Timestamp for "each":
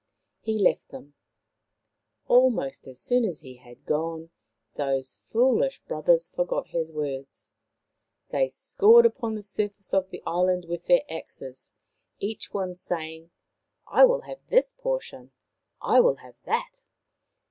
12.17-12.51